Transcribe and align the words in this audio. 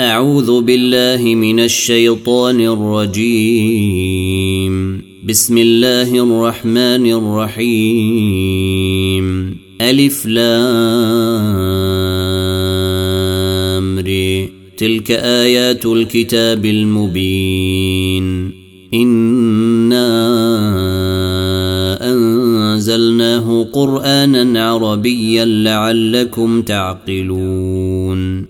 أعوذ 0.00 0.60
بالله 0.60 1.34
من 1.34 1.60
الشيطان 1.60 2.60
الرجيم. 2.60 4.74
بسم 5.28 5.58
الله 5.58 6.24
الرحمن 6.24 7.12
الرحيم. 7.12 9.26
ألف 9.80 10.26
لام 10.26 11.60
تلك 14.76 15.10
آيات 15.10 15.86
الكتاب 15.86 16.64
المبين. 16.64 18.52
إنا 18.94 20.10
أنزلناه 22.12 23.66
قرآنا 23.72 24.70
عربيا 24.70 25.44
لعلكم 25.44 26.62
تعقلون. 26.62 28.49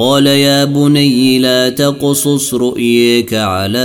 قال 0.00 0.26
يا 0.26 0.64
بني 0.64 1.38
لا 1.38 1.68
تقصص 1.68 2.54
رؤيك 2.54 3.34
على 3.34 3.80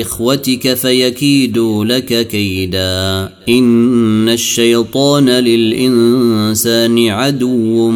إخوتك 0.00 0.74
فيكيدوا 0.74 1.84
لك 1.84 2.28
كيدا. 2.28 3.28
إن 3.48 4.28
الشيطان 4.28 5.28
للإنسان 5.28 7.08
عدو 7.08 7.90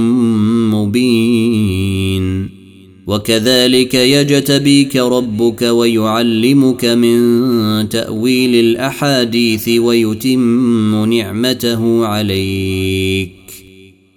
مبين. 0.74 2.48
وكذلك 3.06 3.94
يجتبيك 3.94 4.96
ربك 4.96 5.62
ويعلمك 5.62 6.84
من 6.84 7.88
تأويل 7.88 8.54
الأحاديث 8.54 9.68
ويتم 9.68 11.12
نعمته 11.14 12.06
عليك. 12.06 13.41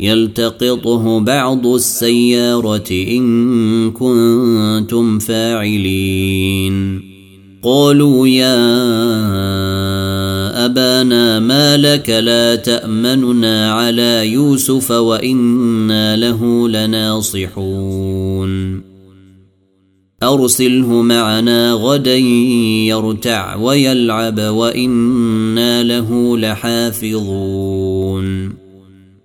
يلتقطه 0.00 1.20
بعض 1.20 1.66
السيارة 1.66 2.90
إن 2.90 3.90
كنتم 3.90 5.18
فاعلين. 5.18 7.02
قالوا 7.62 8.28
يا 8.28 8.54
أبانا 10.64 11.40
ما 11.40 11.76
لك 11.76 12.10
لا 12.10 12.54
تأمننا 12.54 13.72
على 13.72 14.32
يوسف 14.32 14.90
وإنا 14.90 16.16
له 16.16 16.68
لناصحون. 16.68 18.14
أرسله 20.22 21.02
معنا 21.02 21.72
غدا 21.72 22.16
يرتع 22.16 23.56
ويلعب 23.56 24.40
وإنا 24.40 25.82
له 25.82 26.38
لحافظون. 26.38 27.84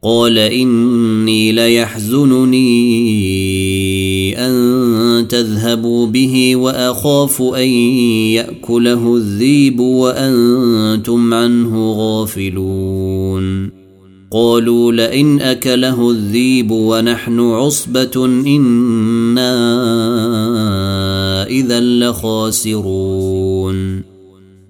قال 0.04 0.38
اني 0.38 1.52
ليحزنني 1.52 2.60
ان 4.38 5.28
تذهبوا 5.28 6.08
به 6.08 6.56
واخاف 6.56 7.42
ان 7.42 7.68
ياكله 8.34 9.16
الذيب 9.16 9.80
وأنتم 9.80 11.34
عنه 11.34 11.92
غافلون 11.92 13.70
قالوا 14.32 14.92
لئن 14.92 15.42
اكله 15.42 16.12
الذيب 16.12 16.72
ونحن 16.72 17.40
عصبه 17.40 18.26
أنا 18.26 19.50
اذا 21.48 21.80
لخاسرون 21.80 23.30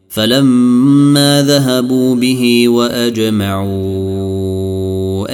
فلما 0.10 1.44
ذهبوا 1.48 2.16
به 2.16 2.70
واجمعوا 2.70 4.39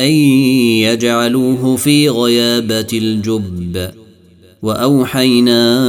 أن 0.06 0.12
يجعلوه 0.12 1.76
في 1.76 2.10
غيابة 2.10 2.88
الجب. 2.94 3.90
وأوحينا 4.62 5.80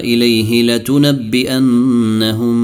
إليه 0.00 0.62
لتنبئنهم 0.62 2.56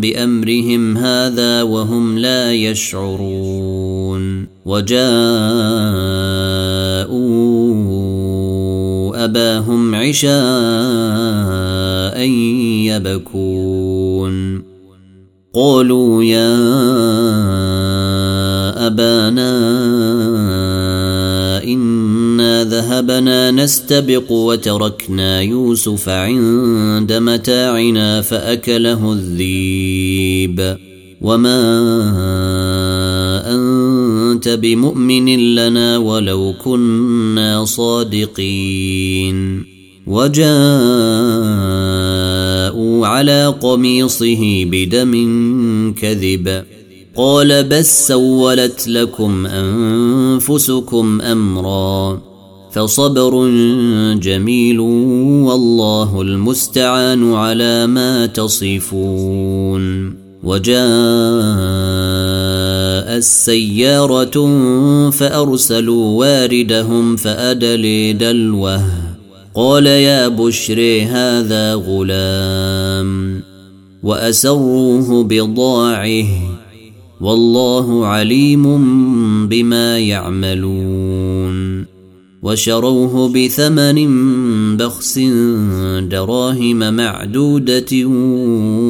بأمرهم 0.00 0.96
هذا 0.96 1.62
وهم 1.62 2.18
لا 2.18 2.54
يشعرون. 2.54 4.46
وجاءوا 4.66 5.04
أباهم 9.24 9.94
عشاء 9.94 10.38
يبكون. 12.88 14.62
قالوا 15.54 16.24
يا 16.24 16.58
أبانا 18.88 19.52
إنا 21.64 22.64
ذهبنا 22.64 23.50
نستبق 23.50 24.32
وتركنا 24.32 25.40
يوسف 25.40 26.08
عند 26.08 27.12
متاعنا 27.12 28.20
فأكله 28.20 29.12
الذيب. 29.12 30.76
وما 31.20 31.60
أنت 33.54 34.48
بمؤمن 34.48 35.54
لنا 35.54 35.98
ولو 35.98 36.54
كنا 36.64 37.64
صادقين. 37.64 39.38
وجاءوا 40.06 40.46
على 43.06 43.54
قميصه 43.60 44.64
بدم 44.64 45.12
كذب. 46.00 46.64
قال 47.18 47.64
بس 47.64 48.08
سولت 48.08 48.88
لكم 48.88 49.46
أنفسكم 49.46 51.20
أمرا 51.20 52.20
فصبر 52.72 53.48
جميل 54.14 54.80
والله 54.80 56.22
المستعان 56.22 57.34
على 57.34 57.86
ما 57.86 58.26
تصفون 58.26 60.14
وجاءت 60.42 60.78
السيارة 63.18 64.36
فأرسلوا 65.10 66.18
واردهم 66.18 67.16
فأدلي 67.16 68.12
دلوه 68.12 68.82
قال 69.54 69.86
يا 69.86 70.28
بشري 70.28 71.02
هذا 71.02 71.74
غلام 71.74 73.40
وأسروه 74.02 75.24
بضاعه 75.24 76.57
والله 77.20 78.06
عليم 78.06 78.64
بما 79.46 79.98
يعملون. 79.98 81.84
وشروه 82.42 83.28
بثمن 83.28 83.96
بخس 84.76 85.18
دراهم 86.10 86.94
معدودة 86.94 88.04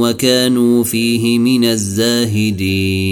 وكانوا 0.00 0.84
فيه 0.84 1.38
من 1.38 1.64
الزاهدين. 1.64 3.08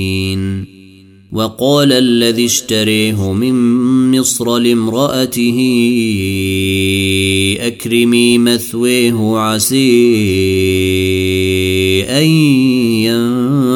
وقال 1.33 1.93
الذي 1.93 2.45
اشتريه 2.45 3.33
من 3.33 3.55
مصر 4.19 4.59
لامرأته 4.59 5.59
أكرمي 7.61 8.39
مثويه 8.39 9.37
عسي 9.39 9.77
أن 12.09 12.27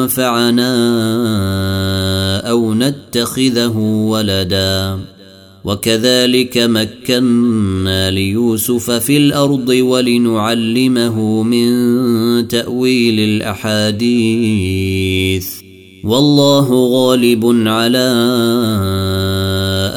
ينفعنا 0.01 0.71
أو 2.49 2.73
نتخذه 2.73 3.77
ولداً 3.77 4.99
وكذلك 5.63 6.57
مكنا 6.57 8.11
ليوسف 8.11 8.91
في 8.91 9.17
الأرض 9.17 9.69
ولنعلمه 9.69 11.43
من 11.43 12.47
تاويل 12.47 13.19
الاحاديث 13.19 14.41
والله 16.03 16.69
غالب 16.71 17.45
على 17.67 17.97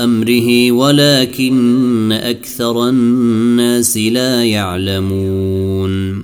امره 0.04 0.72
ولكن 0.72 2.12
أكثر 2.12 2.88
الناس 2.88 3.96
لا 3.96 4.44
يعلمون 4.44 6.23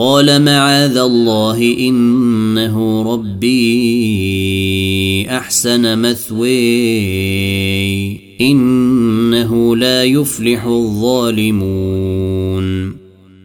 قال 0.00 0.42
معاذ 0.42 0.96
الله 0.96 1.76
إنه 1.78 3.02
ربي 3.12 3.66
أحسن 5.30 5.98
مثوي 5.98 6.50
إنه 8.40 9.76
لا 9.76 10.04
يفلح 10.04 10.64
الظالمون. 10.64 11.70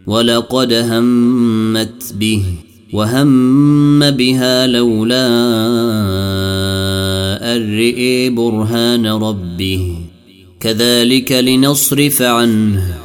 ولقد 0.07 0.73
همت 0.73 2.13
به 2.19 2.43
وهم 2.93 4.11
بها 4.11 4.67
لولا 4.67 5.27
أن 7.55 8.35
برهان 8.35 9.07
ربه. 9.07 9.95
كذلك 10.59 11.31
لنصرف 11.31 12.21
عنه. 12.21 13.04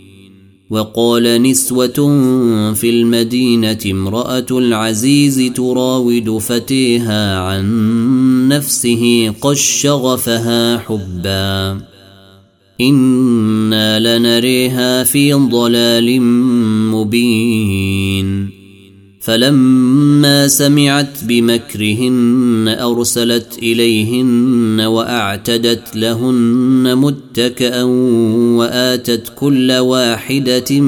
وقال 0.71 1.43
نسوة 1.43 1.93
في 2.73 2.89
المدينة 2.89 3.79
امرأة 3.85 4.45
العزيز 4.51 5.51
تراود 5.55 6.37
فتيها 6.37 7.39
عن 7.39 8.47
نفسه 8.47 9.33
قد 9.41 9.55
شغفها 9.55 10.77
حبا. 10.77 11.81
إنا 12.81 14.17
لنريها 14.17 15.03
في 15.03 15.33
ضلال 15.33 16.21
مبين. 16.91 18.60
فلما 19.21 20.47
سمعت 20.47 21.23
بمكرهن 21.23 22.77
أرسلت 22.79 23.57
إليهن 23.57 24.81
وأعتدت 24.81 25.95
لهن 25.95 26.93
متكئا 26.97 27.83
وآتت 28.57 29.33
كل 29.35 29.71
واحدة 29.71 30.79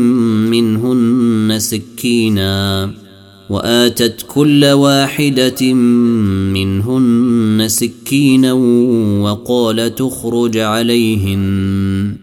منهن 0.52 1.56
سكينا 1.60 2.92
وآتت 3.50 4.26
كل 4.28 4.66
واحدة 4.66 5.74
منهن 6.54 7.66
سكينا 7.68 8.54
وقال 9.24 9.96
تخرج 9.96 10.58
عليهن 10.58 12.23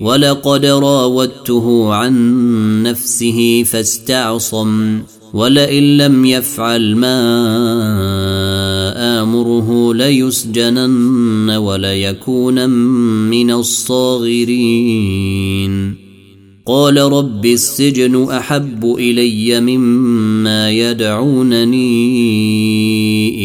ولقد 0.00 0.66
راودته 0.66 1.94
عن 1.94 2.82
نفسه 2.82 3.62
فاستعصم 3.62 5.00
ولئن 5.34 5.96
لم 5.96 6.24
يفعل 6.24 6.96
ما 6.96 7.18
آمره 9.22 9.94
ليسجنن 9.94 11.50
وليكون 11.50 12.70
من 13.30 13.50
الصاغرين. 13.50 14.48
قال 16.66 16.96
رب 16.96 17.46
السجن 17.46 18.30
أحب 18.30 18.96
إلي 18.98 19.60
مما 19.60 20.70
يدعونني 20.70 21.88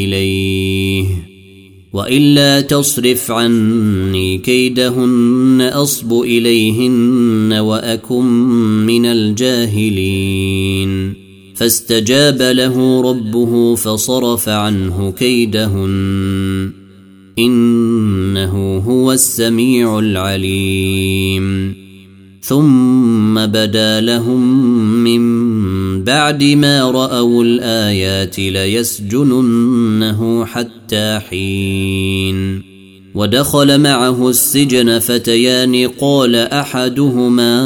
إليه. 0.04 0.73
وإلا 1.94 2.62
تصرف 2.62 3.32
عني 3.32 4.38
كيدهن 4.38 5.70
أصب 5.74 6.22
إليهن 6.22 7.54
وأكن 7.54 8.26
من 8.86 9.06
الجاهلين. 9.06 11.14
فاستجاب 11.56 12.42
له 12.42 13.02
ربه 13.02 13.76
فصرف 13.76 14.50
عنه 14.50 15.12
كيدهن. 15.12 16.72
إنه 17.40 18.78
هو 18.78 19.12
السميع 19.12 20.00
العليم. 20.00 21.76
ثم 22.42 23.46
بدا 23.46 24.02
لهم 24.02 24.64
من 25.04 25.24
بعد 26.04 26.44
ما 26.44 26.92
رأوا 26.92 27.44
الآيات 27.44 28.40
ليسجننه 28.40 30.46
حتى 30.46 30.83
حين 31.30 32.62
ودخل 33.16 33.82
معه 33.82 34.30
السجن 34.30 35.00
فتيان 35.00 35.88
قال 35.88 36.36
أحدهما 36.36 37.64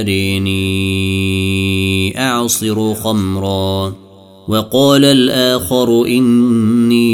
أريني 0.00 0.60
أعصر 2.18 2.94
خمرا. 2.94 3.94
وقال 4.48 5.04
الآخر 5.04 6.06
إني 6.06 7.10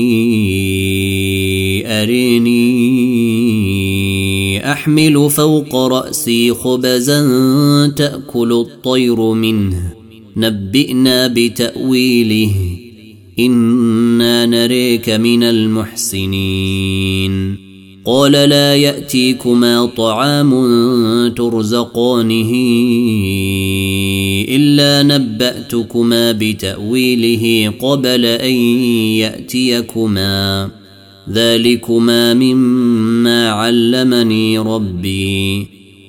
أريني 2.02 2.66
أحمل 4.73 5.30
فوق 5.30 5.76
رأسي 5.76 6.54
خبزا 6.54 7.23
تأكل 7.97 8.52
الطير 8.52 9.21
منه. 9.21 9.96
نبئنا 10.37 11.26
بتأويله. 11.26 12.52
إنا 13.38 14.47
نريك 14.47 15.11
من 15.11 15.43
المحسنين. 15.43 17.57
قال 18.05 18.33
لا 18.33 18.75
يأتيكما 18.75 19.87
طعام 19.87 20.50
ترزقانه 21.37 22.52
إلا 24.49 25.02
نبأتكما 25.02 26.33
بتأويله 26.33 27.73
قبل 27.81 28.25
أن 28.25 28.55
يأتيكما. 29.19 30.71
ذلكما 31.31 32.35
مما 32.35 33.49
علمني 33.49 34.59
ربي. 34.59 35.75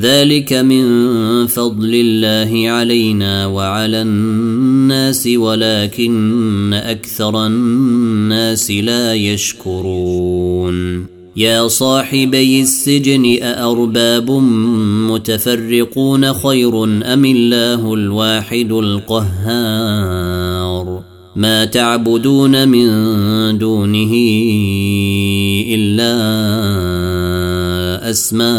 ذلك 0.00 0.52
من 0.52 1.46
فضل 1.46 1.94
الله 1.94 2.70
علينا 2.70 3.46
وعلى 3.46 4.02
الناس 4.02 5.28
ولكن 5.36 6.74
أكثر 6.74 7.46
الناس 7.46 8.70
لا 8.70 9.14
يشكرون. 9.14 11.06
يا 11.36 11.68
صاحبي 11.68 12.60
السجن 12.62 13.42
أأرباب 13.42 14.30
متفرقون 15.10 16.32
خير 16.32 16.84
أم 16.84 17.24
الله 17.24 17.94
الواحد 17.94 18.72
القهار؟ 18.72 20.30
ما 21.36 21.64
تعبدون 21.64 22.68
من 22.68 22.88
دونه 23.58 24.12
إلا 25.68 26.20
أسماء 28.10 28.50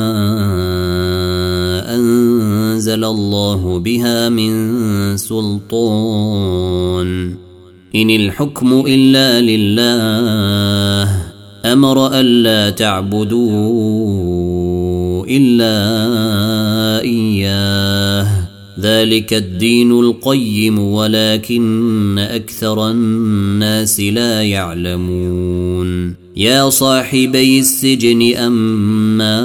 أنزل 1.95 3.03
الله 3.05 3.79
بها 3.79 4.29
من 4.29 5.17
سلطان. 5.17 6.65
إن 7.95 8.09
الحكم 8.09 8.83
إلا 8.87 9.41
لله 9.41 11.34
أمر 11.65 12.19
ألا 12.19 12.69
تعبدوا 12.69 13.55
إلا 15.25 15.75
إياه. 17.01 18.27
ذلك 18.79 19.33
الدين 19.33 19.91
القيم 19.91 20.79
ولكن 20.79 22.19
أكثر 22.19 22.91
الناس 22.91 23.99
لا 23.99 24.41
يعلمون. 24.41 26.15
يا 26.37 26.69
صاحبي 26.69 27.59
السجن 27.59 28.35
أما 28.35 29.39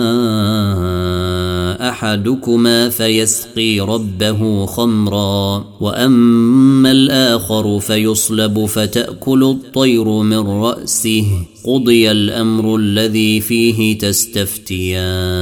احدكما 1.80 2.88
فيسقي 2.88 3.80
ربه 3.80 4.66
خمرا 4.66 5.64
واما 5.80 6.90
الآخر 6.90 7.80
فيصلب 7.80 8.66
فتاكل 8.66 9.44
الطير 9.44 10.08
من 10.08 10.38
راسه 10.38 11.26
قضي 11.64 12.10
الامر 12.10 12.76
الذي 12.76 13.40
فيه 13.40 13.99
تستفتيان 13.99 15.40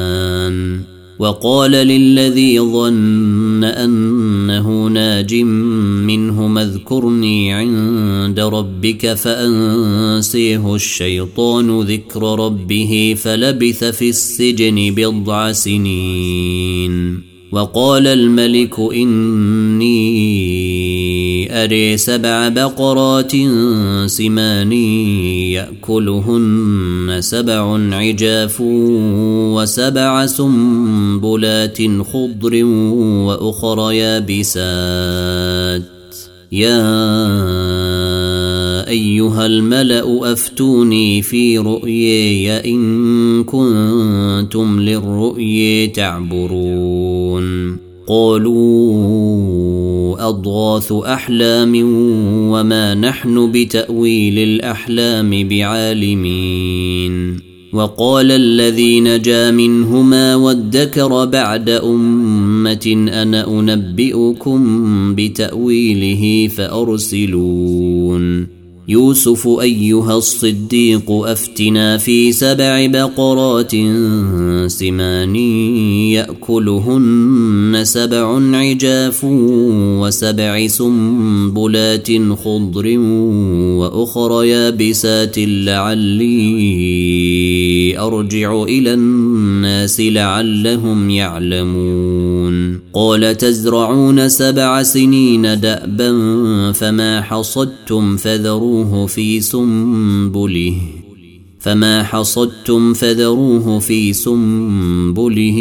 وقال 1.19 1.71
للذي 1.71 2.61
ظن 2.61 3.65
أنه 3.65 4.87
ناج 4.87 5.35
منه 5.35 6.63
اذكرني 6.63 7.53
عند 7.53 8.41
ربك 8.41 9.15
فأنسيه 9.15 10.75
الشيطان 10.75 11.81
ذكر 11.81 12.45
ربه 12.45 13.15
فلبث 13.19 13.85
في 13.85 14.09
السجن 14.09 14.95
بضع 14.95 15.53
سنين. 15.53 17.38
وقال 17.53 18.07
الملك 18.07 18.81
إني 18.81 19.89
أري 21.65 21.97
سبع 21.97 22.49
بقرات 22.49 23.33
سمان 24.07 24.73
يأكلهن 25.53 27.17
سبع 27.21 27.79
عجاف 27.93 28.61
وسبع 28.61 30.27
سنبلات 30.27 31.79
خضر 32.13 32.65
وأخر 33.25 33.93
يابسات. 33.93 35.83
يا 36.53 36.79
أيها 38.89 39.47
الملأ 39.47 40.33
أفتوني 40.33 41.23
في 41.23 41.59
رؤياي 41.59 42.75
إن 42.75 43.45
كنتم 43.45 44.81
للرؤي 44.81 45.87
تعبرون. 45.87 47.77
قالوا 48.09 50.29
أضغاث 50.29 50.93
أحلام 50.93 51.73
وما 52.51 52.95
نحن 52.95 53.53
بتأويل 53.53 54.39
الأحلام 54.39 55.49
بعالمين. 55.49 57.49
وقال 57.73 58.33
الذي 58.33 59.01
نجا 59.01 59.51
منهما 59.51 60.35
وادكر 60.35 61.25
بعد 61.25 61.71
أمة 61.71 63.09
أنا 63.13 63.49
أنبئكم 63.49 65.15
بتأويله 65.15 66.49
فأرسلون. 66.49 68.58
يوسف 68.91 69.49
أيها 69.49 70.17
الصديق 70.17 71.11
أفتنا 71.11 71.99
في 71.99 72.33
سبع 72.33 72.87
بقرات 72.87 73.71
سمان 74.67 75.37
يأكلهن 76.17 77.81
سبع 77.83 78.57
عجاف 78.57 79.25
وسبع 80.01 80.67
سنبلات 80.67 82.09
خضر 82.45 82.99
وأخر 83.79 84.45
يابسات 84.45 85.39
لعلي 85.39 86.39
أرجع 87.99 88.63
إلى 88.63 88.95
الناس 89.59 90.01
لعلهم 90.01 91.11
يعلمون. 91.11 92.81
قال 92.93 93.37
تزرعون 93.37 94.29
سبع 94.29 94.83
سنين 94.83 95.61
دأبا 95.61 96.13
فما 96.73 97.21
حصدتم 97.23 98.17
فذروه 98.17 99.07
في 99.07 99.41
سنبله. 99.41 100.98
فما 101.69 102.03
حصدتم 102.03 102.93
فذروه 102.95 103.79
في 103.79 104.13
سنبله 104.13 105.59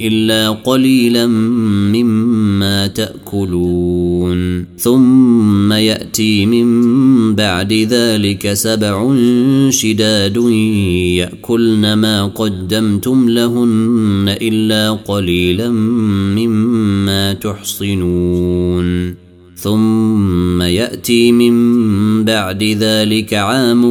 إلا 0.00 0.50
قليلا 0.50 1.26
مما 1.26 2.86
تأكلون. 2.86 4.64
ثم 4.78 5.72
يأتي 5.72 6.46
من 6.46 7.34
بعد 7.34 7.72
ذلك 7.72 8.52
سبع 8.52 9.14
شداد 9.70 10.36
يأكلن 11.20 11.92
ما 11.92 12.26
قدمتم 12.26 13.28
لهن 13.28 14.36
إلا 14.42 14.90
قليلا 14.90 15.68
مما 16.38 17.32
تحصنون. 17.32 19.29
ثم 19.62 20.62
يأتي 20.62 21.32
من 21.32 22.24
بعد 22.24 22.64
ذلك 22.64 23.34
عام 23.34 23.84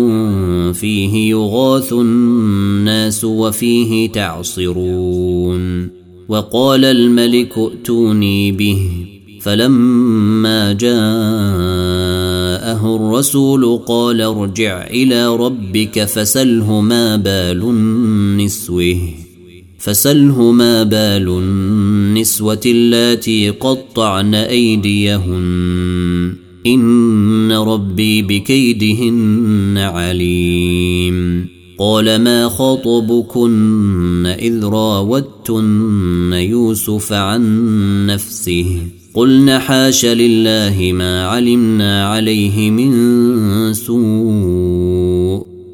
فيه 0.73 1.29
يغاث 1.29 1.93
الناس 1.93 3.23
وفيه 3.23 4.11
تعصرون. 4.11 5.89
وقال 6.29 6.85
الملك 6.85 7.57
ائتوني 7.57 8.51
به. 8.51 8.89
فلما 9.41 10.73
جاءه 10.73 10.95
الرسول 12.95 13.79
قال 13.87 14.21
ارجع 14.21 14.87
إلى 14.87 15.35
ربك 15.35 16.03
فسله 16.03 16.81
ما 16.81 17.15
بال 17.15 17.61
النسوه. 17.61 19.28
فسله 19.79 20.51
ما 20.51 20.83
بال 20.83 21.27
النسوة 21.27 22.61
اللاتي 22.65 23.49
قطعن 23.49 24.35
أيديهن. 24.35 26.35
إن 26.67 27.51
ربي 27.51 28.21
بكيدهن 28.21 29.77
عليم. 29.77 31.47
قال 31.77 32.21
ما 32.21 32.49
خطبكن 32.49 34.25
إذ 34.25 34.65
راوتن 34.65 36.33
يوسف 36.33 37.13
عن 37.13 38.05
نفسه. 38.05 38.77
قلن 39.13 39.59
حاش 39.59 40.05
لله 40.05 40.91
ما 40.93 41.25
علمنا 41.25 42.07
عليه 42.07 42.71
من 42.71 42.93
سوء. 43.73 45.58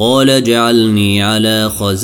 قال 0.00 0.44
جعلني 0.44 1.22
على 1.22 1.70
خزائن 1.70 2.02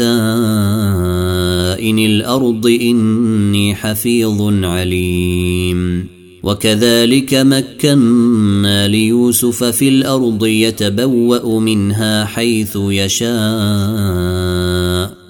الأرض 1.99 2.67
إني 2.67 3.75
حفيظ 3.75 4.65
عليم. 4.65 6.09
وكذلك 6.43 7.35
مكنا 7.35 8.89
ليوسف 8.89 9.65
في 9.65 9.89
الأرض 9.89 10.47
يتبوأ 10.47 11.61
منها 11.61 12.25
حيث 12.25 12.77
يشاء. 12.77 13.37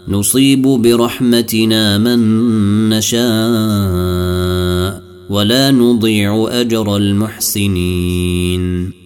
نصيب 0.09 0.62
برحمتنا 0.62 1.98
من 1.98 2.18
نشاء. 2.88 3.26
ولا 5.31 5.70
نضيع 5.70 6.48
أجر 6.50 6.96
المحسنين. 6.96 9.05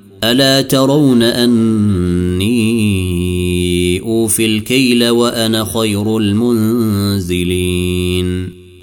ألا 0.23 0.61
ترون 0.61 1.23
أني 1.23 2.51
أوفي 4.01 4.45
الكيل 4.45 5.09
وأنا 5.09 5.65
خير 5.65 6.17
المنزلين 6.17 7.81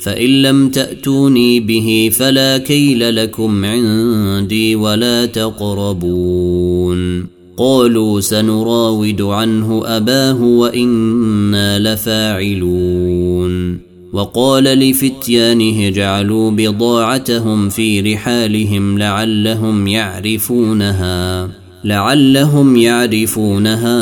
فإن 0.01 0.43
لم 0.43 0.69
تأتوني 0.69 1.61
به 1.61 2.11
فلا 2.13 2.59
كيل 2.59 3.17
لكم 3.17 3.65
عندي 3.65 4.77
ولا 4.77 5.27
تقربون 5.27 7.27
قالوا 7.57 8.21
سنراود 8.21 9.23
عنه 9.23 9.83
أباه 9.85 10.43
وإنا 10.43 11.79
لفاعلون 11.79 13.79
وقال 14.13 14.65
لفتيانه 14.65 15.89
اجعلوا 15.89 16.51
بضاعتهم 16.51 17.69
في 17.69 18.01
رحالهم 18.01 18.99
لعلهم 18.99 19.87
يعرفونها 19.87 21.49
لعلهم 21.85 22.77
يعرفونها 22.77 23.99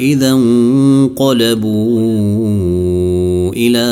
إذا 0.00 0.30
انقلبوا 0.32 1.72
إلى 3.52 3.86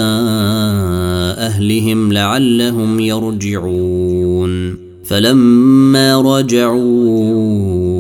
أهلهم 1.38 2.12
لعلهم 2.12 3.00
يرجعون. 3.00 4.85
فلما 5.04 6.20
رجعوا 6.20 7.93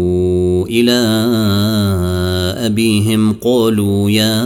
إلى 0.70 1.00
أبيهم 2.66 3.32
قالوا 3.32 4.10
يا 4.10 4.44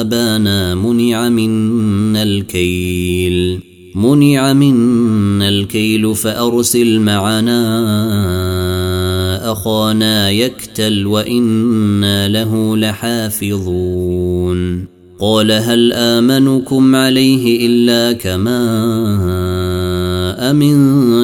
أبانا 0.00 0.74
منع 0.74 1.28
منا 1.28 2.22
الكيل 2.22 3.60
منع 3.94 4.52
منا 4.52 5.48
الكيل 5.48 6.14
فأرسل 6.14 7.00
معنا 7.00 7.58
أخانا 9.52 10.30
يكتل 10.30 11.06
وإنا 11.06 12.28
له 12.28 12.76
لحافظون. 12.76 14.38
قال 15.20 15.52
هل 15.52 15.92
آمنكم 15.92 16.96
عليه 16.96 17.66
إلا 17.66 18.12
كما 18.12 18.58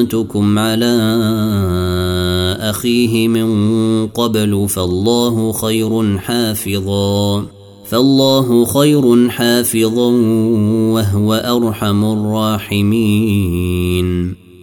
فضلتكم 0.05 0.59
على 0.59 0.95
أخيه 2.59 3.27
من 3.27 4.07
قبل 4.07 4.65
فالله 4.69 5.51
خير 5.51 6.17
حافظا 6.17 7.45
فالله 7.89 8.65
خير 8.65 9.29
حافظا 9.29 10.07
وهو 10.93 11.33
أرحم 11.33 12.05
الراحمين 12.73 13.65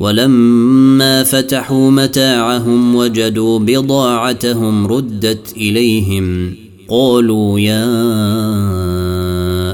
ولما 0.01 1.23
فتحوا 1.23 1.91
متاعهم 1.91 2.95
وجدوا 2.95 3.59
بضاعتهم 3.59 4.87
ردت 4.87 5.53
إليهم 5.57 6.55
قالوا 6.89 7.61
يا 7.61 9.12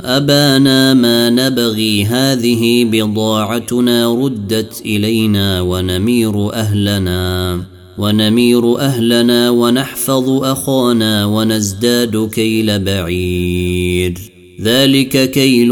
أبانا 0.09 0.95
ما 0.95 1.31
نبغي 1.31 2.05
هذه 2.05 2.85
بضاعتنا 2.85 4.15
ردت 4.15 4.83
إلينا 4.87 5.61
ونمير 5.61 6.55
أهلنا. 6.55 7.61
ونمير 7.99 8.79
أهلنا 8.79 9.51
ونحفظ 9.51 10.43
أخانا 10.45 11.27
ونزداد 11.27 12.31
كيل 12.33 12.79
بعير. 12.79 14.15
ذلك 14.63 15.31
كيل 15.31 15.71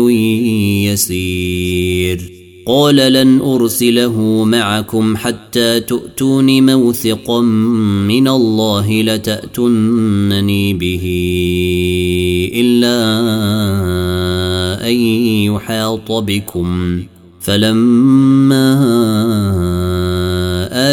يسير. 0.93 2.33
قال 2.67 2.97
لن 2.97 3.41
أرسله 3.41 4.45
معكم 4.45 5.17
حتى 5.17 5.81
تؤتون 5.81 6.67
موثقا 6.67 7.41
من 7.41 8.29
الله 8.29 9.03
لتاتونني 9.03 10.75
به 10.75 11.05
إلا 12.55 14.06
أن 14.87 14.95
يحاط 15.55 16.13
بكم. 16.13 17.03
فلما 17.41 18.75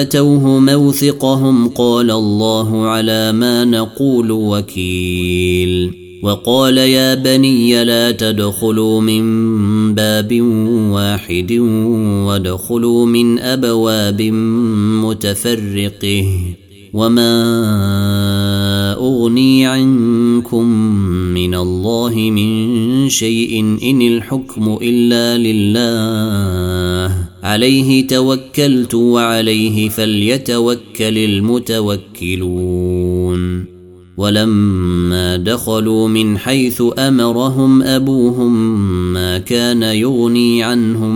آتوه 0.01 0.59
موثقهم 0.59 1.67
قال 1.67 2.11
الله 2.11 2.87
على 2.87 3.31
ما 3.31 3.65
نقول 3.65 4.31
وكيل. 4.31 6.03
وقال 6.23 6.77
يا 6.77 7.15
بني 7.15 7.83
لا 7.83 8.11
تدخلوا 8.11 9.01
من 9.01 9.23
باب 9.95 10.41
واحد 10.91 11.51
وادخلوا 12.27 13.05
من 13.05 13.39
أبواب 13.39 14.21
متفرقه. 15.03 16.25
وما 16.93 17.33
اغني 18.93 19.65
عنكم 19.65 20.65
من 21.33 21.55
الله 21.55 22.15
من 22.15 23.09
شيء 23.09 23.59
ان 23.83 24.01
الحكم 24.01 24.77
الا 24.81 25.37
لله 25.37 27.15
عليه 27.43 28.07
توكلت 28.07 28.93
وعليه 28.93 29.89
فليتوكل 29.89 31.17
المتوكلون. 31.17 32.53
ولما 34.17 35.37
دخلوا 35.37 36.07
من 36.07 36.37
حيث 36.37 36.83
امرهم 36.99 37.83
ابوهم 37.83 38.83
ما 39.13 39.37
كان 39.37 39.83
يغني 39.83 40.63
عنهم 40.63 41.15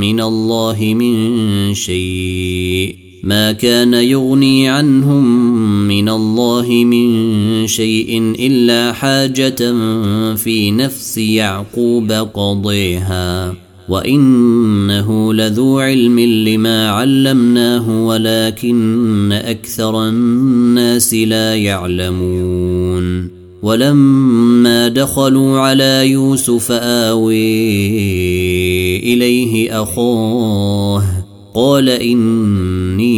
من 0.00 0.20
الله 0.20 0.94
من 0.94 1.74
شيء 1.74 3.05
ما 3.26 3.52
كان 3.52 3.94
يغني 3.94 4.68
عنهم 4.68 5.58
من 5.88 6.08
الله 6.08 6.68
من 6.84 7.66
شيء 7.66 8.34
إلا 8.38 8.92
حاجة 8.92 9.74
في 10.34 10.70
نفس 10.70 11.18
يعقوب 11.18 12.12
قضيها. 12.12 13.54
وإنه 13.88 15.34
لذو 15.34 15.78
علم 15.78 16.20
لما 16.20 16.88
علمناه 16.88 18.06
ولكن 18.06 19.32
أكثر 19.32 20.08
الناس 20.08 21.14
لا 21.14 21.54
يعلمون. 21.54 23.30
ولما 23.62 24.88
دخلوا 24.88 25.58
على 25.58 26.10
يوسف 26.10 26.72
آوي 26.72 27.56
إليه 28.98 29.82
أخاه 29.82 31.25
قال 31.56 31.88
إني 31.88 33.16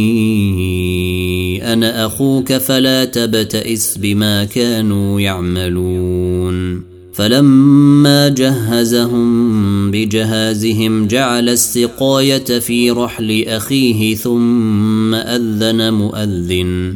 أنا 1.73 2.05
أخوك 2.05 2.53
فلا 2.53 3.05
تبتئس 3.05 3.97
بما 3.97 4.45
كانوا 4.45 5.21
يعملون. 5.21 6.83
فلما 7.13 8.27
جهزهم 8.27 9.91
بجهازهم 9.91 11.07
جعل 11.07 11.49
السقاية 11.49 12.59
في 12.59 12.91
رحل 12.91 13.43
أخيه 13.47 14.15
ثم 14.15 15.15
أذن 15.15 15.93
مؤذن. 15.93 16.95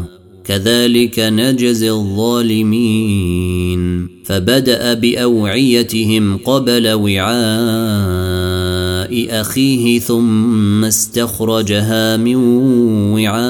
كذلك 0.45 1.19
نجزي 1.19 1.91
الظالمين. 1.91 3.71
فبدأ 4.25 4.93
بأوعيتهم 4.93 6.37
قبل 6.37 6.87
وعاء 6.87 7.31
أخيه 9.41 9.99
ثم 9.99 10.85
استخرجها 10.85 12.17
من 12.17 12.35
وعاء 13.13 13.41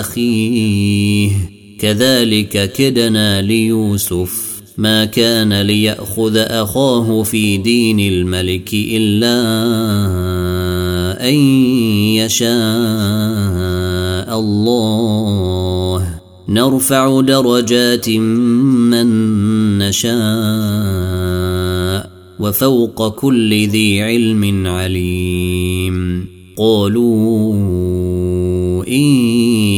أخيه. 0.00 1.30
كذلك 1.78 2.72
كدنا 2.72 3.42
ليوسف. 3.42 4.50
ما 4.78 5.04
كان 5.04 5.60
ليأخذ 5.60 6.36
أخاه 6.36 7.22
في 7.22 7.56
دين 7.56 8.00
الملك 8.00 8.70
إلا 8.72 9.40
أن 11.20 11.34
يشاء 12.14 12.50
الله. 14.38 16.20
نرفع 16.48 17.20
درجات 17.20 18.08
من 18.08 19.08
نشاء 19.78 20.10
وفوق 22.40 23.08
كل 23.08 23.68
ذي 23.68 24.02
علم 24.02 24.66
عليم. 24.66 26.26
قالوا 26.58 27.54
إن 28.88 29.02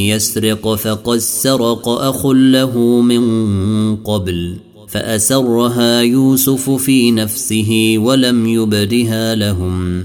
يسرق 0.09 0.74
فقد 0.74 1.18
سرق 1.18 1.88
أخ 1.88 2.26
له 2.26 2.78
من 3.00 3.96
قبل 3.96 4.57
فأسرها 4.88 6.00
يوسف 6.00 6.70
في 6.70 7.11
نفسه 7.11 7.94
ولم 7.98 8.46
يبدها 8.46 9.35
لهم. 9.35 10.05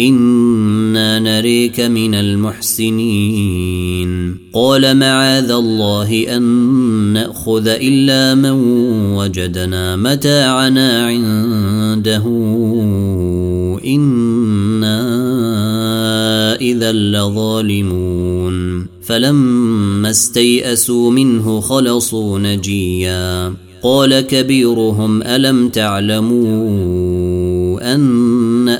إنا 0.00 1.18
نريك 1.18 1.80
من 1.80 2.14
المحسنين. 2.14 4.08
قال 4.52 4.96
معاذ 4.96 5.50
الله 5.50 6.36
أن 6.36 6.42
نأخذ 7.12 7.68
إلا 7.68 8.34
من 8.34 8.50
وجدنا 9.14 9.96
متاعنا 9.96 11.06
عنده. 11.06 12.24
إنا 13.84 15.00
إذا 16.60 16.92
لظالمون. 16.92 18.86
فلما 19.02 20.10
استيئسوا 20.10 21.10
منه 21.10 21.60
خلصوا 21.60 22.38
نجيا. 22.38 23.54
قال 23.82 24.20
كبيرهم 24.20 25.22
ألم 25.22 25.68
تعلموا 25.68 27.27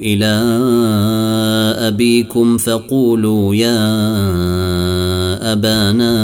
إلى 0.00 0.32
أبيكم 1.88 2.58
فقولوا 2.58 3.54
يا 3.54 3.78
أبانا 5.52 6.14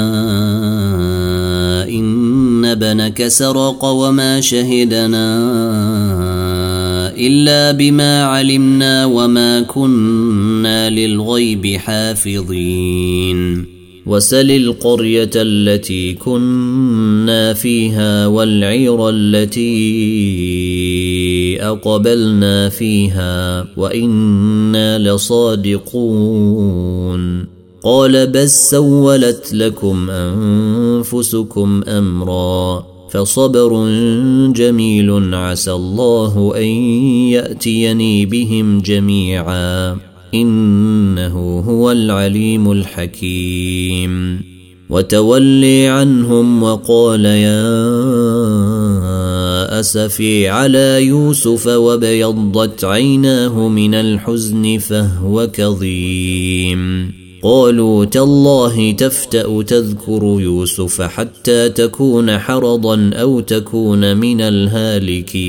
إن 1.89 2.65
ابنك 2.65 3.29
سرق 3.29 3.85
وما 3.85 4.41
شهدنا 4.41 5.29
إلا 7.19 7.73
بما 7.73 8.25
علمنا 8.25 9.05
وما 9.05 9.61
كنا 9.61 10.91
للغيب 10.91 11.77
حافظين. 11.77 13.78
وسل 14.09 14.51
القرية 14.51 15.31
التي 15.37 16.15
كنا 16.15 17.55
فيها 17.55 18.27
والعير 18.27 19.09
التي 19.09 19.69
أقبلنا 21.63 22.69
فيها 22.69 23.67
وإنا 23.77 24.99
لصادقون. 24.99 25.89
قال 27.85 28.27
بس 28.27 28.71
سولت 28.71 29.55
لكم 29.55 30.11
أنفسكم 30.11 31.83
أمرا 31.89 32.87
فصبر 33.11 33.89
جميل 34.53 35.35
عسى 35.35 35.73
الله 35.73 36.53
أن 36.57 36.67
يأتيني 37.33 38.27
بهم 38.27 38.81
جميعا. 38.81 40.08
إنه 40.35 41.61
هو 41.61 41.93
العليم 41.93 42.73
الحكيم. 42.73 44.43
وتولي 44.91 45.87
عنهم 45.87 46.63
وقال 46.63 47.25
يا 47.25 47.69
أسفي 49.81 50.49
على 50.49 51.07
يوسف 51.07 51.67
وابيضت 51.67 52.85
عيناه 52.85 53.69
من 53.69 53.95
الحزن 53.95 54.79
فهو 54.79 55.49
كظيم. 55.53 57.13
قالوا 57.43 58.05
تالله 58.05 58.93
تفتأ 58.93 59.63
تذكر 59.63 60.23
يوسف 60.23 61.03
حتى 61.03 61.69
تكون 61.69 62.39
حرضا 62.39 63.11
أو 63.15 63.41
تكون 63.41 64.17
من 64.17 64.41
الهالكين. 64.41 65.49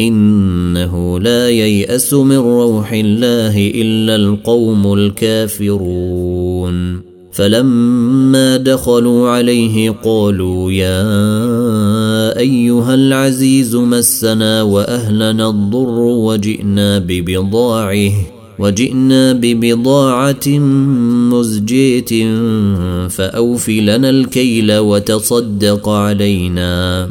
إنه 0.00 1.20
لا 1.20 1.48
ييأس 1.48 2.14
من 2.14 2.36
روح 2.36 2.92
الله 2.92 3.70
إلا 3.74 4.16
القوم 4.16 4.92
الكافرون. 4.92 6.72
فلما 7.32 8.56
دخلوا 8.56 9.28
عليه 9.28 9.90
قالوا 9.90 10.72
يا 10.72 12.38
أيها 12.38 12.94
العزيز 12.94 13.76
مسنا 13.76 14.62
وأهلنا 14.62 15.48
الضر 15.48 15.98
وجئنا 15.98 16.98
ببضاعه 16.98 18.12
وجئنا 18.58 19.32
ببضاعة 19.32 20.48
مزجية 21.32 22.36
فأوف 23.08 23.68
لنا 23.68 24.10
الكيل 24.10 24.78
وتصدق 24.78 25.88
علينا. 25.88 27.10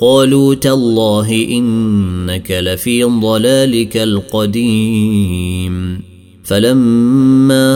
قالوا 0.00 0.54
تالله 0.54 1.46
إنك 1.50 2.50
لفي 2.50 3.04
ضلالك 3.04 3.96
القديم. 3.96 6.00
فلما 6.44 7.74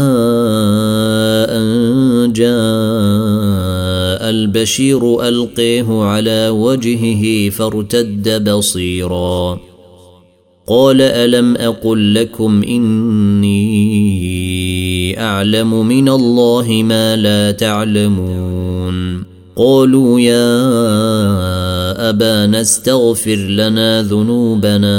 أن 1.50 2.32
جاء 2.32 4.30
البشير 4.30 5.28
ألقيه 5.28 6.02
على 6.02 6.48
وجهه 6.48 7.50
فارتد 7.50 8.50
بصيرا. 8.50 9.60
قال 10.66 11.02
ألم 11.02 11.56
أقل 11.56 12.14
لكم 12.14 12.62
إني 12.62 13.60
أعلم 15.20 15.86
من 15.86 16.08
الله 16.08 16.82
ما 16.84 17.16
لا 17.16 17.50
تعلمون. 17.50 19.31
قالوا 19.56 20.20
يا 20.20 20.48
أبانا 22.08 22.60
استغفر 22.60 23.36
لنا 23.36 24.02
ذنوبنا 24.02 24.98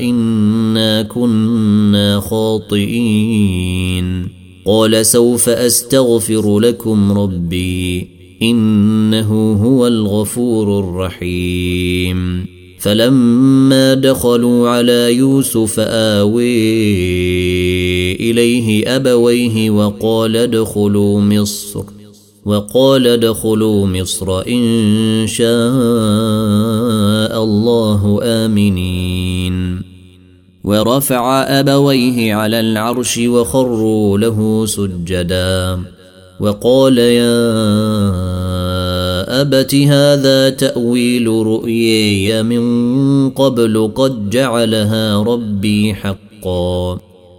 إنا 0.00 1.02
كنا 1.02 2.20
خاطئين. 2.20 4.28
قال 4.66 5.06
سوف 5.06 5.48
أستغفر 5.48 6.58
لكم 6.58 7.12
ربي 7.12 8.08
إنه 8.42 9.52
هو 9.62 9.86
الغفور 9.86 10.78
الرحيم. 10.78 12.46
فلما 12.80 13.94
دخلوا 13.94 14.68
على 14.68 15.14
يوسف 15.14 15.80
آوي 15.80 16.44
إليه 18.14 18.96
أبويه 18.96 19.70
وقال 19.70 20.36
ادخلوا 20.36 21.20
مصر. 21.20 22.03
وقال 22.44 23.06
ادخلوا 23.06 23.86
مصر 23.86 24.40
إن 24.48 25.26
شاء 25.26 25.48
الله 27.44 28.20
آمنين. 28.22 29.82
ورفع 30.64 31.42
أبويه 31.42 32.34
على 32.34 32.60
العرش 32.60 33.18
وخروا 33.18 34.18
له 34.18 34.66
سجدا. 34.66 35.78
وقال 36.40 36.98
يا 36.98 37.40
أبت 39.40 39.74
هذا 39.74 40.50
تأويل 40.50 41.28
رؤيي 41.28 42.42
من 42.42 43.30
قبل 43.30 43.92
قد 43.94 44.30
جعلها 44.30 45.22
ربي 45.22 45.94
حقا. 45.94 47.13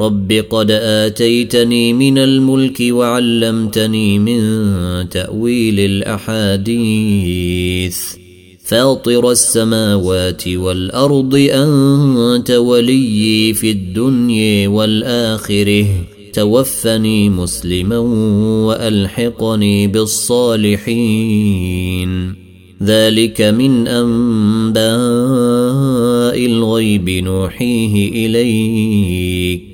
رب 0.00 0.44
قد 0.50 0.70
آتيتني 0.70 1.92
من 1.92 2.18
الملك 2.18 2.76
وعلمتني 2.80 4.18
من 4.18 4.40
تأويل 5.08 5.80
الأحاديث. 5.80 7.98
فاطر 8.64 9.30
السماوات 9.30 10.48
والأرض 10.48 11.34
أنت 11.34 12.50
وليي 12.50 13.54
في 13.54 13.70
الدنيا 13.70 14.68
والآخرة. 14.68 15.86
توفني 16.32 17.30
مسلما 17.30 17.98
وألحقني 18.66 19.86
بالصالحين. 19.86 21.64
ذلك 22.82 23.40
من 23.40 23.88
أنباء 23.88 24.84
الغيب 26.46 27.10
نوحيه 27.10 28.26
إليك. 28.26 29.73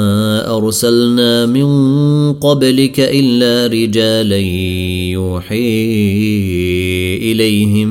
أرسلنا 0.71 1.45
من 1.45 2.33
قبلك 2.33 2.99
إلا 2.99 3.67
رجالا 3.67 4.37
يوحي 5.11 5.57
إليهم 7.31 7.89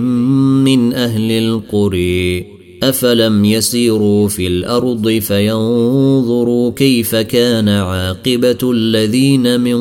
من 0.65 0.93
أهل 0.93 1.31
القرى. 1.31 2.45
أفلم 2.83 3.45
يسيروا 3.45 4.29
في 4.29 4.47
الأرض 4.47 5.09
فينظروا 5.09 6.71
كيف 6.71 7.17
كان 7.17 7.69
عاقبة 7.69 8.73
الذين 8.73 9.61
من 9.61 9.81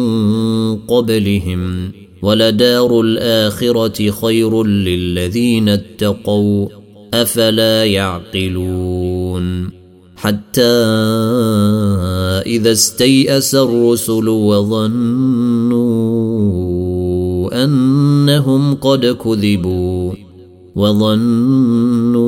قبلهم. 0.76 1.92
ولدار 2.22 3.02
الآخرة 3.02 4.12
خير 4.12 4.64
للذين 4.64 5.70
اتقوا. 5.70 6.68
أفلا 7.14 7.86
يعقلون 7.86 9.79
حتى 10.20 10.62
إذا 12.46 12.72
استيأس 12.72 13.56
الرسل 13.56 14.28
وظنوا 14.30 15.80
أنهم 17.64 18.76
قد 18.76 19.06
كذبوا 19.06 20.14
وظنوا 20.76 22.20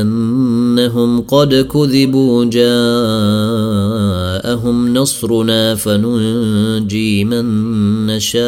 أنهم 0.00 1.20
قد 1.20 1.54
كذبوا 1.54 2.44
جاءهم 2.44 2.74
نصرنا 4.94 5.74
فننجي 5.74 7.24
من 7.24 7.46
نشاء 8.06 8.42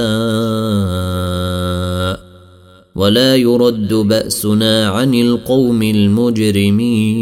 ولا 2.95 3.37
يرد 3.37 3.95
بأسنا 3.95 4.89
عن 4.89 5.15
القوم 5.15 5.83
المجرمين. 5.83 7.15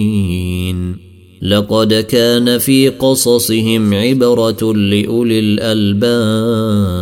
لقد 1.42 1.94
كان 1.94 2.58
في 2.58 2.88
قصصهم 2.88 3.94
عبرة 3.94 4.74
لأولي 4.74 5.38
الألباب. 5.38 6.92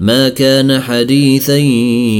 ما 0.00 0.28
كان 0.28 0.80
حديثا 0.80 1.56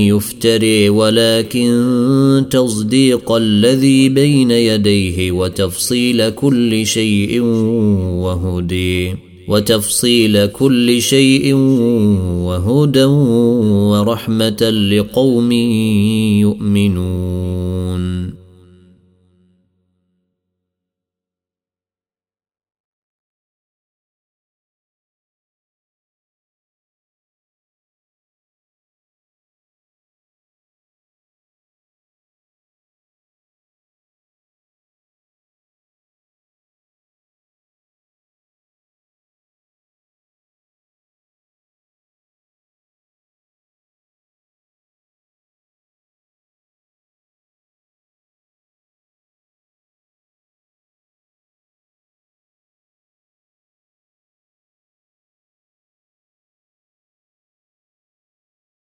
يفتري 0.09 0.89
ولكن 0.89 2.45
تصديق 2.51 3.33
الذي 3.33 4.09
بين 4.09 4.51
يديه 4.51 5.33
وتفصيل 5.33 6.31
كل 6.31 6.87
شيء 6.87 7.41
وهدي. 8.21 9.34
وتفصيل 9.49 10.47
كل 10.47 11.03
شيء 11.03 11.55
وهدى 12.47 13.05
ورحمة 13.05 14.71
لقوم 14.71 15.53
يؤمنون. 16.41 18.24